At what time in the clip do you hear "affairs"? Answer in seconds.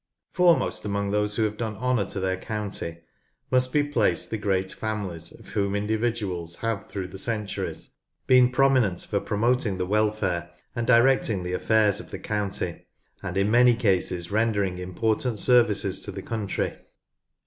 11.53-11.99